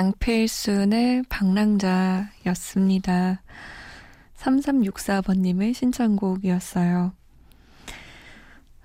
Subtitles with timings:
[0.00, 2.22] 장필순의 방랑자였습니다.
[4.38, 7.12] 3364번님의 신청곡이었어요.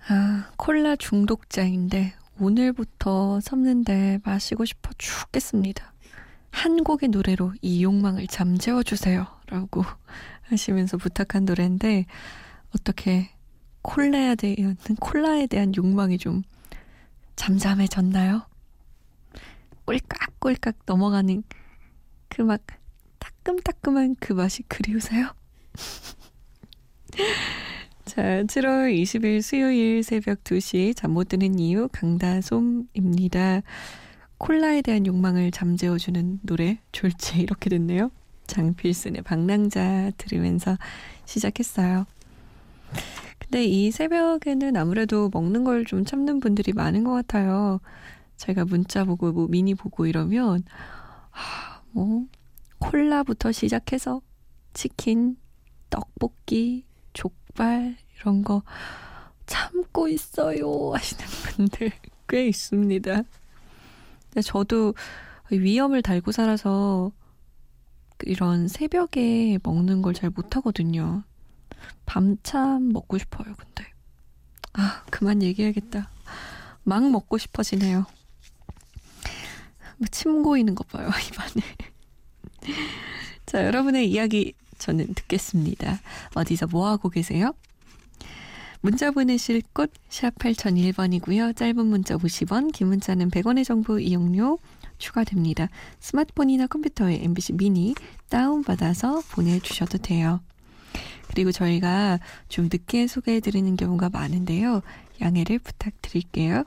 [0.09, 5.93] 아, 콜라 중독자인데 오늘부터 섭는데 마시고 싶어 죽겠습니다.
[6.51, 9.25] 한 곡의 노래로 이 욕망을 잠재워 주세요.
[9.47, 9.85] 라고
[10.41, 12.07] 하시면서 부탁한 노래인데
[12.75, 13.29] 어떻게
[13.83, 16.43] 콜라에 대한 콜라에 대한 욕망이 좀
[17.37, 18.45] 잠잠해졌나요?
[19.85, 21.43] 꼴깍꼴깍 넘어가는
[22.29, 22.61] 그 막
[23.19, 25.33] 따끔따끔한 그 맛이 그리우세요?
[28.05, 33.61] 자, 7월 20일 수요일 새벽 2시 잠 못 드는 이유 강다솜입니다.
[34.37, 38.11] 콜라에 대한 욕망을 잠재워주는 노래 졸지 이렇게 됐네요.
[38.47, 40.77] 장필순의 방랑자 들으면서
[41.25, 42.05] 시작했어요.
[43.39, 47.79] 근데 이 새벽에는 아무래도 먹는 걸 좀 참는 분들이 많은 것 같아요.
[48.37, 50.63] 제가 문자 보고 뭐 미니 보고 이러면
[51.31, 52.25] 하, 뭐
[52.79, 54.21] 콜라부터 시작해서
[54.73, 55.37] 치킨,
[55.89, 58.63] 떡볶이, 족발 이런 거
[59.45, 61.91] 참고 있어요 하시는 분들
[62.27, 63.23] 꽤 있습니다.
[64.29, 64.93] 근데 저도
[65.51, 67.11] 위험을 달고 살아서
[68.23, 71.23] 이런 새벽에 먹는 걸 잘 못하거든요.
[72.05, 73.91] 밤참 먹고 싶어요, 근데.
[74.73, 76.09] 아, 그만 얘기해야겠다.
[76.83, 78.05] 막 먹고 싶어지네요.
[79.97, 81.65] 뭐침 고이는 거 봐요, 입안에.
[83.45, 85.99] 자, 여러분의 이야기 저는 듣겠습니다.
[86.33, 87.53] 어디서 뭐 하고 계세요?
[88.81, 91.55] 문자 보내실 곳 샵 8001번이고요.
[91.55, 94.59] 짧은 문자 50원, 긴 문자는 100원의 정보 이용료
[94.97, 95.67] 추가됩니다.
[95.99, 97.95] 스마트폰이나 컴퓨터에 MBC 미니
[98.29, 100.39] 다운받아서 보내주셔도 돼요.
[101.27, 104.81] 그리고 저희가 좀 늦게 소개해드리는 경우가 많은데요.
[105.19, 106.63] 양해를 부탁드릴게요.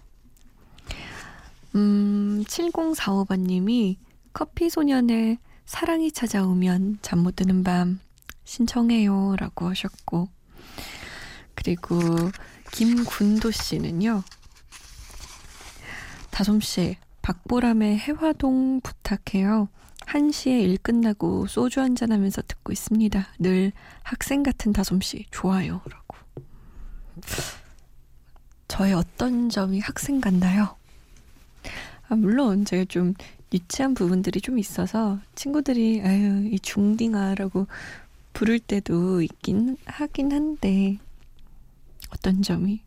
[1.79, 3.99] 음, 7045번님이
[4.33, 8.01] 커피 소년의 사랑이 찾아오면 잠 못 드는 밤
[8.45, 9.37] 신청해요.
[9.39, 10.29] 라고 하셨고,
[11.55, 12.01] 그리고
[12.73, 14.25] 김군도 씨는요,
[16.31, 19.69] 다솜씨, 박보람의 해화동 부탁해요.
[20.07, 23.29] 1시에 일 끝나고 소주 한잔 하면서 듣고 있습니다.
[23.39, 23.73] 늘
[24.03, 25.83] 학생 같은 다솜씨, 좋아요.
[25.85, 26.17] 라고.
[28.69, 30.78] 저의 어떤 점이 학생 같나요?
[32.09, 33.15] 아, 물론 제가 좀
[33.53, 37.67] 유치한 부분들이 좀 있어서 친구들이 아유 이 중딩아라고
[38.33, 40.99] 부를 때도 있긴 하긴 한데
[42.11, 42.83] 어떤 점이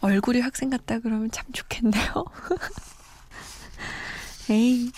[0.00, 2.24] 얼굴이 학생 같다 그러면 참 좋겠네요.
[4.50, 4.90] 에이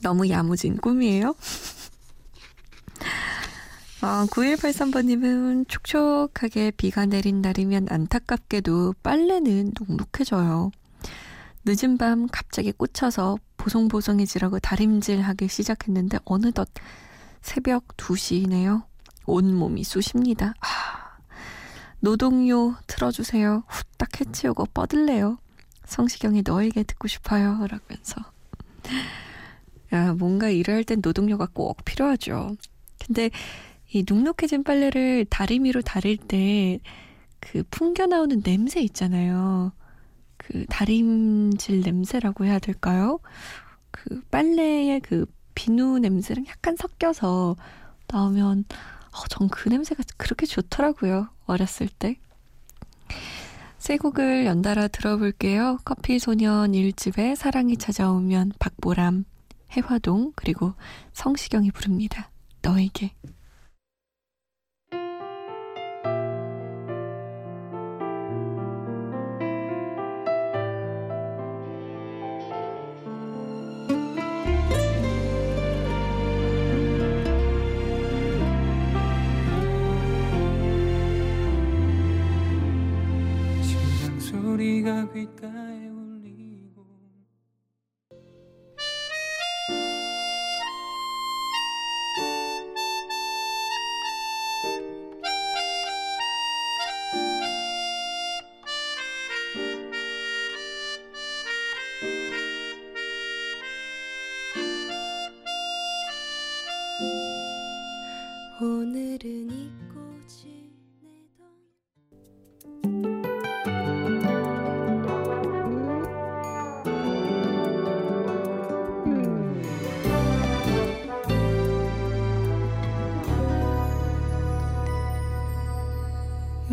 [0.00, 1.34] 너무 야무진 꿈이에요.
[4.00, 10.72] 아, 9183번님은 촉촉하게 비가 내린 날이면 안타깝게도 빨래는 눅눅해져요.
[11.64, 16.68] 늦은 밤 갑자기 꽂혀서 보송보송해지라고 다림질하기 시작했는데 어느덧
[17.40, 18.84] 새벽 2시네요.
[19.26, 20.54] 온몸이 쑤십니다.
[20.60, 21.18] 아,
[22.00, 23.64] 노동요 틀어주세요.
[23.68, 25.38] 후딱 해치우고 뻗을래요.
[25.84, 27.58] 성시경이 너에게 듣고 싶어요.
[27.66, 28.20] 라면서.
[29.92, 32.56] 야, 뭔가 일을 할 땐 노동요가 꼭 필요하죠.
[33.04, 33.30] 근데
[33.92, 36.80] 이 눅눅해진 빨래를 다리미로 다릴 때
[37.40, 39.72] 그 풍겨 나오는 냄새 있잖아요.
[40.46, 43.20] 그 다림질 냄새라고 해야 될까요?
[43.90, 47.56] 그 빨래의 그 비누 냄새랑 약간 섞여서
[48.08, 48.64] 나오면
[49.12, 51.28] 어, 전 그 냄새가 그렇게 좋더라고요.
[51.46, 52.16] 어렸을 때.
[53.78, 55.78] 세 곡을 연달아 들어볼게요.
[55.84, 59.24] 커피 소년 1집에 사랑이 찾아오면 박보람,
[59.72, 60.74] 해화동, 그리고
[61.12, 62.30] 성시경이 부릅니다.
[62.62, 63.12] 너에게.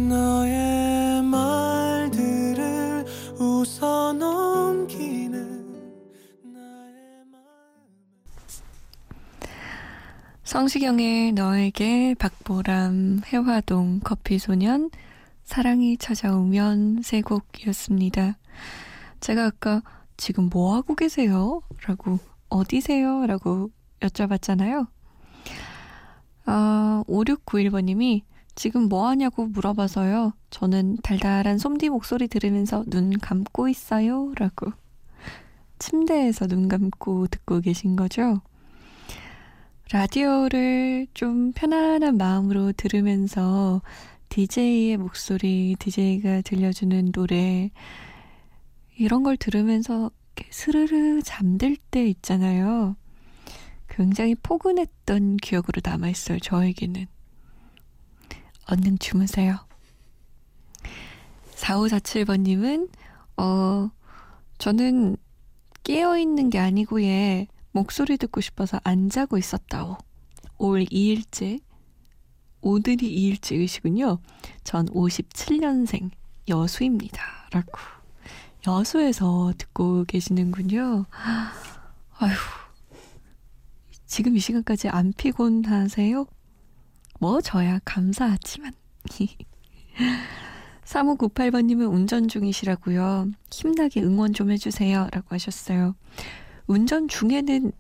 [0.08, 3.06] 너의 말들을
[3.40, 5.38] 웃어 넘기는
[6.44, 7.44] 나의 마음
[10.44, 14.90] 성시경의 너에게 박보람 해화동 커피소년
[15.44, 18.38] 사랑이 찾아오면 세 곡이었습니다.
[19.20, 19.82] 제가 아까
[20.16, 21.62] 지금 뭐 하고 계세요?
[21.88, 22.20] 라고
[22.50, 23.26] 어디세요?
[23.26, 24.88] 라고 여쭤봤잖아요.
[26.46, 28.24] 아, 5691번님이
[28.60, 30.34] 지금 뭐 하냐고 물어봐서요.
[30.50, 34.34] 저는 달달한 솜디 목소리 들으면서 눈 감고 있어요.
[34.36, 34.74] 라고.
[35.80, 38.42] 침대에서 눈 감고 듣고 계신 거죠?
[39.94, 43.82] 라디오를 좀 편안한 마음으로 들으면서
[44.28, 47.72] DJ의 목소리, DJ가 들려주는 노래,
[48.98, 50.12] 이런 걸 들으면서
[50.50, 52.98] 스르르 잠들 때 있잖아요.
[53.88, 57.08] 굉장히 포근했던 기억으로 남아있어요, 저에게는.
[58.70, 59.58] 얼른 주무세요.
[61.56, 62.90] 4547번님은,
[63.38, 63.90] 어,
[64.60, 65.18] 저는
[65.84, 69.98] 깨어있는 게 아니고, 예, 목소리 듣고 싶어서 안 자고 있었다오.
[70.60, 71.62] 올 2일째,
[72.62, 74.20] 오늘이 2일째이시군요.
[74.64, 76.12] 전 57년생
[76.48, 77.24] 여수입니다.
[77.52, 77.72] 라고.
[78.68, 81.06] 여수에서 듣고 계시는군요.
[82.20, 82.32] 아휴,
[84.06, 86.26] 지금 이 시간까지 안 피곤하세요?
[87.20, 88.74] 뭐, 저야 감사하지만.
[90.86, 93.30] 3598번님은 운전 중이시라고요.
[93.52, 95.10] 힘나게 응원 좀 해주세요.
[95.12, 95.96] 라고 하셨어요.
[96.66, 97.72] 운전 중에는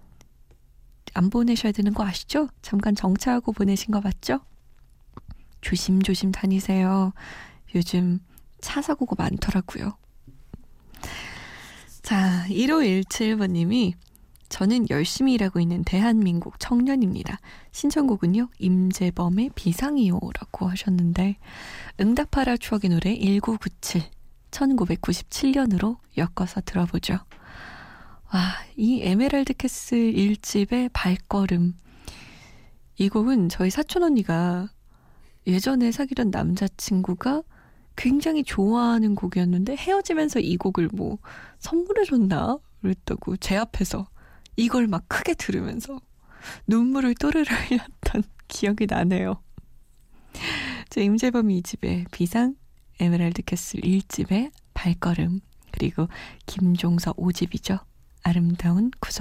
[1.15, 2.50] 안 보내셔야 되는 거 아시죠?
[2.62, 4.41] 잠깐 정차하고 보내신 거 맞죠?
[5.62, 7.13] 조심조심 다니세요.
[7.75, 8.19] 요즘
[8.62, 9.97] 차 사고가 많더라고요.
[12.03, 13.94] 자, 1517번님이
[14.50, 17.40] 저는 열심히 일하고 있는 대한민국 청년입니다.
[17.72, 21.38] 신청곡은요, 임재범의 비상이요라고 하셨는데,
[22.00, 24.01] 응답하라 추억의 노래 1997,
[24.51, 27.19] 1997년으로 엮어서 들어보죠.
[28.34, 28.40] 와,
[28.75, 31.75] 이 에메랄드 캐슬 1집의 발걸음.
[32.98, 34.68] 이 곡은 저희 사촌 언니가
[35.48, 37.44] 예전에 사귀던 남자친구가
[37.95, 41.18] 굉장히 좋아하는 곡이었는데 헤어지면서 이 곡을 뭐
[41.60, 42.57] 선물해줬나?
[42.81, 44.07] 그랬다고 제 앞에서
[44.59, 46.00] 이걸 막 크게 들으면서
[46.67, 49.41] 눈물을 또르르 흘렸던 기억이 나네요.
[50.89, 52.56] 자, 임재범 2집의 비상,
[53.00, 55.39] 에메랄드 캐슬 1집의 발걸음,
[55.71, 56.07] 그리고
[56.45, 57.80] 김종서 5집이죠.
[58.23, 59.11] 아름다운 구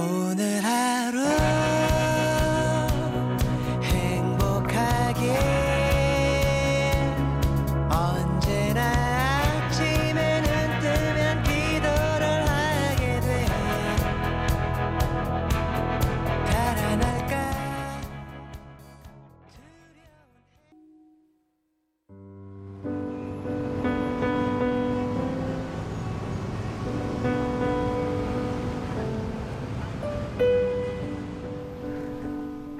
[0.00, 0.27] Oh.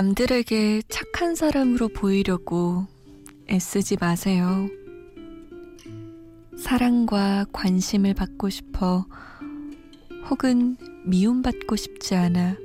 [0.00, 2.86] 남들에게 착한 사람으로 보이려고
[3.50, 4.66] 애쓰지 마세요.
[6.56, 9.04] 사랑과 관심을 받고 싶어
[10.30, 12.56] 혹은 미움받고 싶지 않아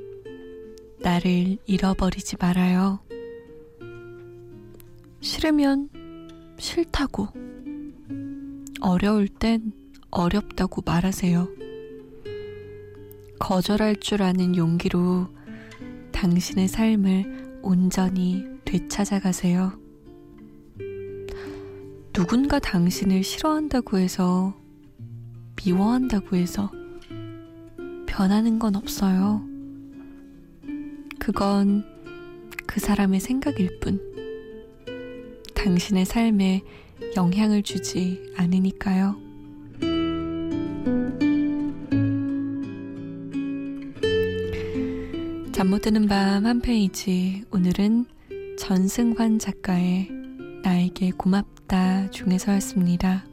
[1.02, 3.02] 나를 잃어버리지 말아요.
[5.20, 5.90] 싫으면
[6.58, 7.28] 싫다고,
[8.80, 9.74] 어려울 땐
[10.10, 11.50] 어렵다고 말하세요.
[13.40, 15.35] 거절할 줄 아는 용기로
[16.16, 19.78] 당신의 삶을 온전히 되찾아가세요.
[22.14, 24.56] 누군가 당신을 싫어한다고 해서,
[25.58, 26.72] 미워한다고 해서,
[28.08, 29.46] 변하는 건 없어요.
[31.20, 31.84] 그건
[32.66, 34.00] 그 사람의 생각일 뿐.
[35.54, 36.62] 당신의 삶에
[37.18, 39.25] 영향을 주지 않으니까요.
[45.66, 47.44] 잠 못 드는 밤 한 페이지.
[47.52, 48.06] 오늘은
[48.60, 50.10] 전승환 작가의
[50.62, 53.26] 나에게 고맙다 중에서였습니다.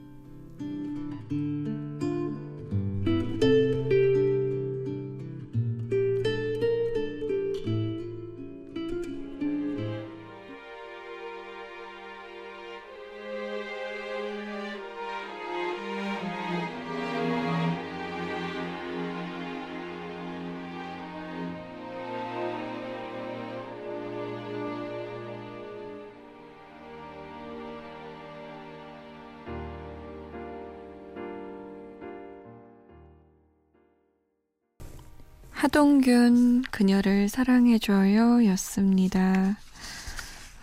[35.62, 39.56] 하동균 그녀를 사랑해줘요 였습니다.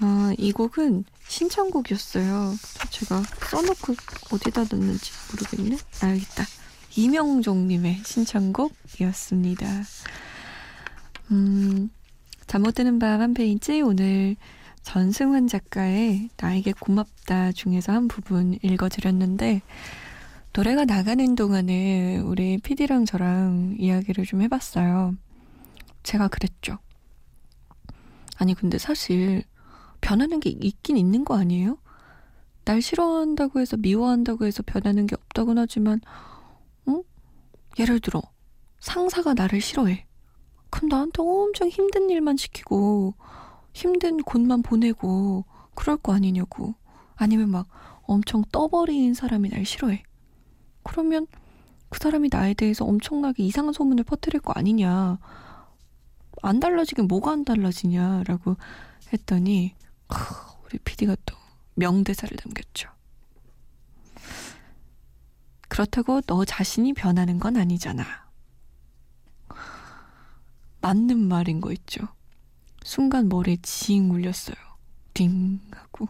[0.01, 2.53] 어, 이 곡은 신청곡이었어요.
[2.89, 3.95] 제가 써놓고
[4.33, 5.77] 어디다 넣는지 모르겠네.
[6.01, 6.43] 아, 여기 있다.
[6.97, 9.67] 이명종님의 신청곡이었습니다.
[11.31, 11.89] 음,
[12.47, 14.35] 잠 못 드는 밤 한 페이지 오늘
[14.83, 19.61] 전승환 작가의 나에게 고맙다 중에서 한 부분 읽어드렸는데
[20.53, 25.15] 노래가 나가는 동안에 우리 PD랑 저랑 이야기를 좀 해봤어요.
[26.03, 26.79] 제가 그랬죠.
[28.37, 29.43] 아니, 근데 사실
[30.01, 31.77] 변하는 게 있긴 있는 거 아니에요?
[32.65, 36.01] 날 싫어한다고 해서 미워한다고 해서 변하는 게 없다곤 하지만,
[36.87, 37.01] 어?
[37.77, 38.21] 예를 들어,
[38.79, 40.05] 상사가 나를 싫어해.
[40.71, 43.13] 그럼 나한테 엄청 힘든 일만 시키고,
[43.73, 46.73] 힘든 곳만 보내고, 그럴 거 아니냐고.
[47.15, 47.67] 아니면 막
[48.03, 50.03] 엄청 떠버린 사람이 날 싫어해.
[50.89, 51.27] 그러면
[51.89, 55.19] 그 사람이 나에 대해서 엄청나게 이상한 소문을 퍼뜨릴 거 아니냐.
[56.41, 58.57] 안 달라지긴 뭐가 안 달라지냐라고
[59.13, 59.75] 했더니
[60.65, 61.35] 우리 PD가 또
[61.75, 62.89] 명대사를 남겼죠.
[65.67, 68.03] 그렇다고 너 자신이 변하는 건 아니잖아.
[70.81, 72.07] 맞는 말인 거 있죠.
[72.83, 74.57] 순간 머리에 징 울렸어요.
[75.13, 76.07] 띵 하고.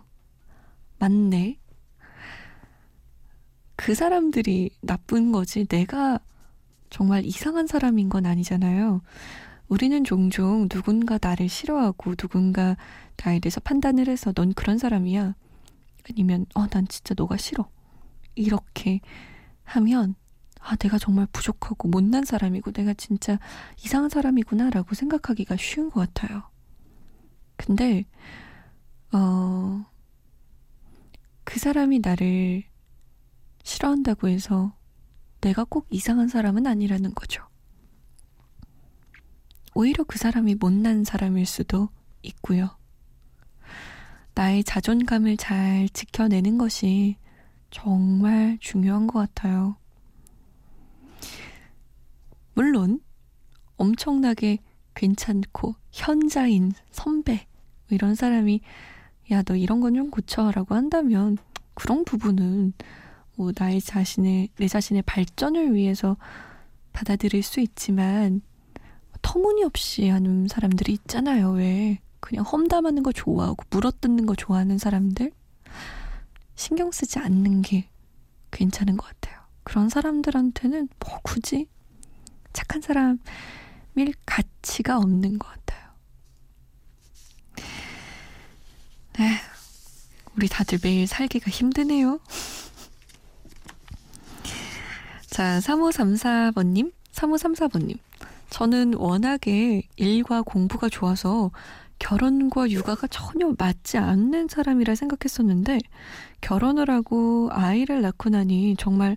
[0.99, 1.59] 맞네.
[3.79, 6.19] 그 사람들이 나쁜 거지 내가
[6.89, 9.01] 정말 이상한 사람인 건 아니잖아요.
[9.69, 12.75] 우리는 종종 누군가 나를 싫어하고 누군가
[13.23, 15.33] 나에 대해서 판단을 해서 넌 그런 사람이야.
[16.09, 17.69] 아니면 어, 난 진짜 너가 싫어.
[18.35, 18.99] 이렇게
[19.63, 20.15] 하면
[20.59, 23.39] 아, 내가 정말 부족하고 못난 사람이고 내가 진짜
[23.81, 26.43] 이상한 사람이구나라고 생각하기가 쉬운 것 같아요.
[27.55, 28.03] 근데
[29.13, 29.85] 어,
[31.45, 32.65] 그 사람이 나를
[33.69, 34.73] 싫어한다고 해서
[35.41, 37.47] 내가 꼭 이상한 사람은 아니라는 거죠.
[39.75, 41.89] 오히려 그 사람이 못난 사람일 수도
[42.23, 42.75] 있고요.
[44.33, 47.17] 나의 자존감을 잘 지켜내는 것이
[47.69, 49.77] 정말 중요한 것 같아요.
[52.55, 52.99] 물론,
[53.77, 54.57] 엄청나게
[54.95, 57.47] 괜찮고 현자인 선배,
[57.87, 58.61] 뭐 이런 사람이,
[59.31, 61.37] 야, 너 이런 건 좀 고쳐라고 한다면,
[61.75, 62.73] 그런 부분은
[63.39, 66.17] 뭐 나의 자신의 내 자신의 발전을 위해서
[66.91, 68.41] 받아들일 수 있지만
[69.21, 71.51] 터무니없이 하는 사람들이 있잖아요.
[71.51, 75.31] 왜 그냥 험담하는 거 좋아하고 물어뜯는 거 좋아하는 사람들
[76.55, 77.87] 신경 쓰지 않는 게
[78.51, 79.39] 괜찮은 것 같아요.
[79.63, 81.69] 그런 사람들한테는 뭐 굳이
[82.51, 83.19] 착한 사람일
[84.25, 85.89] 가치가 없는 것 같아요.
[89.17, 89.31] 네,
[90.35, 92.19] 우리 다들 매일 살기가 힘드네요.
[95.39, 97.97] 자, 3534번님, 3534번님.
[98.49, 101.51] 저는 워낙에 일과 공부가 좋아서
[101.97, 105.79] 결혼과 육아가 전혀 맞지 않는 사람이라 생각했었는데
[106.41, 109.15] 결혼을 하고 아이를 낳고 나니 정말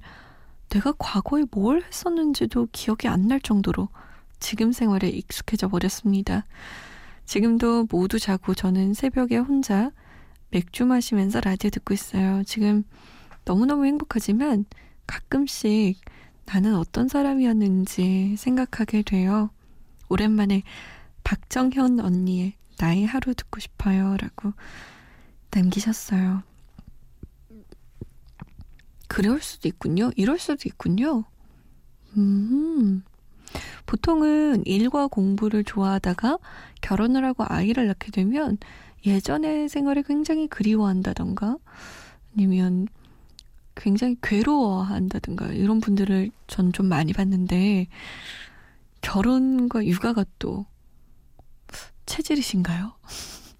[0.68, 3.88] 내가 과거에 뭘 했었는지도 기억이 안 날 정도로
[4.38, 6.46] 지금 생활에 익숙해져 버렸습니다.
[7.24, 9.90] 지금도 모두 자고 저는 새벽에 혼자
[10.50, 12.44] 맥주 마시면서 라디오 듣고 있어요.
[12.44, 12.84] 지금
[13.44, 14.66] 너무너무 행복하지만
[15.12, 16.00] 가끔씩
[16.46, 19.50] 나는 어떤 사람이었는지 생각하게 돼요.
[20.08, 20.62] 오랜만에
[21.22, 24.16] 박정현 언니의 나의 하루 듣고 싶어요.
[24.16, 24.54] 라고
[25.50, 26.42] 남기셨어요.
[29.06, 30.10] 그럴 수도 있군요.
[30.16, 31.24] 이럴 수도 있군요.
[32.16, 33.02] 음.
[33.84, 36.38] 보통은 일과 공부를 좋아하다가
[36.80, 38.56] 결혼을 하고 아이를 낳게 되면
[39.04, 41.58] 예전의 생활을 굉장히 그리워한다던가
[42.34, 42.88] 아니면
[43.74, 47.86] 굉장히 괴로워한다든가 이런 분들을 전 좀 많이 봤는데
[49.00, 50.66] 결혼과 육아가 또
[52.06, 52.92] 체질이신가요?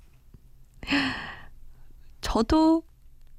[2.20, 2.82] 저도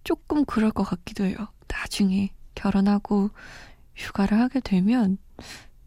[0.04, 1.36] 조금 그럴 것 같기도 해요.
[1.68, 3.30] 나중에 결혼하고
[3.96, 5.18] 휴가를 하게 되면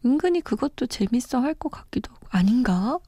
[0.05, 2.99] 은근히 그것도 재밌어 할 것 같기도 하고 아닌가?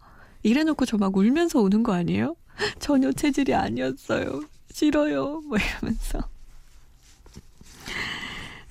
[0.44, 2.36] 이래놓고 저 막 울면서 오는 거 아니에요?
[2.80, 4.42] 전혀 체질이 아니었어요.
[4.72, 5.42] 싫어요.
[5.42, 6.20] 뭐 이러면서.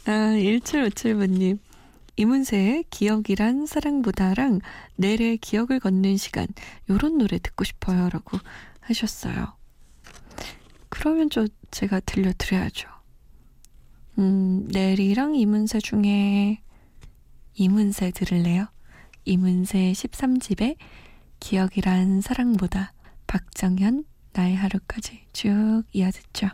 [0.08, 1.58] 아, 1757번님.
[2.16, 4.60] 이문세의 기억이란 사랑보다랑
[4.96, 6.46] 내래 기억을 걷는 시간
[6.88, 8.38] 요런 노래 듣고 싶어요 라고
[8.80, 9.54] 하셨어요.
[10.88, 12.88] 그러면 저 제가 들려드려야죠.
[14.18, 16.62] 음, 내리랑 이문세 중에
[17.52, 18.66] 이문세 들을래요?
[19.26, 20.76] 이문세 13집에
[21.38, 22.94] 기억이란 사랑보다
[23.26, 26.48] 박정현 나의 하루까지 쭉 이어듣죠.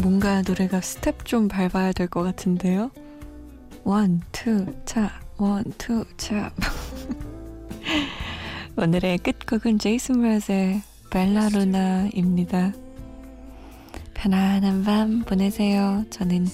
[0.00, 2.90] 뭔가 노래가 스텝 좀 밟아야 될 것 같은데요.
[3.84, 6.52] 원, 투, 차, one, two, cha,
[8.76, 12.72] 오늘의 끝곡은 제이슨 므라즈의 Bella Luna입니다.
[14.14, 16.04] 편안한 밤 보내세요.
[16.10, 16.46] 저는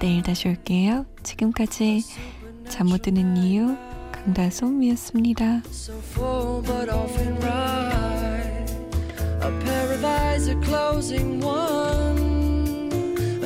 [0.00, 1.06] 내일 다시 올게요.
[1.22, 2.02] 지금까지
[2.68, 3.76] 잠 못 드는 이유
[4.12, 5.62] 강다솜이었습니다.
[5.70, 6.62] So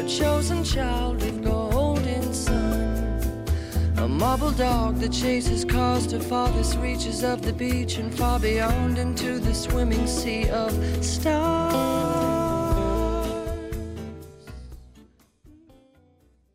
[0.07, 3.45] Chosen child with golden sun.
[3.97, 8.99] A marble dog that chases cars to farthest reaches of the beach and far beyond
[8.99, 10.73] into the swimming sea of
[11.05, 12.26] stars.